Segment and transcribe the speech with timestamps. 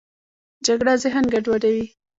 [0.65, 1.85] جګړه ذهن ګډوډوي